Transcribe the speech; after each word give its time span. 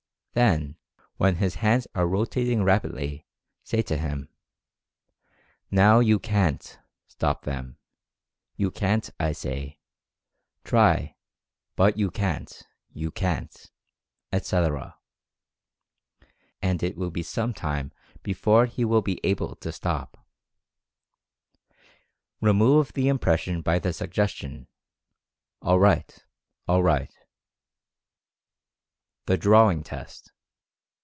Then 0.33 0.77
when 1.17 1.35
his 1.35 1.55
hands 1.55 1.87
are 1.93 2.07
rotating 2.07 2.63
rapidly, 2.63 3.27
say 3.65 3.81
to 3.81 3.97
him: 3.97 4.29
"Now 5.69 5.99
you 5.99 6.19
CANT 6.19 6.79
stop 7.05 7.43
them— 7.43 7.77
you 8.55 8.71
CAN'T, 8.71 9.09
I 9.19 9.33
say— 9.33 9.77
try, 10.63 11.17
but 11.75 11.97
you 11.97 12.09
CANT, 12.11 12.65
you 12.93 13.11
CANT," 13.11 13.73
etc. 14.31 14.95
And 16.61 16.81
it 16.81 16.95
will 16.95 17.11
be 17.11 17.23
some 17.23 17.53
time 17.53 17.91
before 18.23 18.67
he 18.67 18.85
will 18.85 19.01
be 19.01 19.19
able 19.25 19.57
to 19.57 19.69
stop. 19.73 20.25
Remove 22.39 22.93
the 22.93 23.09
im 23.09 23.19
pression 23.19 23.61
by 23.61 23.79
the 23.79 23.91
suggestion: 23.91 24.69
"All 25.61 25.77
right— 25.77 26.23
all 26.69 26.81
right." 26.81 27.13
104 29.27 29.27
Mental 29.27 29.45
Fascination 29.45 29.81
THE 29.85 29.85
^DRAWING" 29.85 29.85
TEST. 30.05 30.31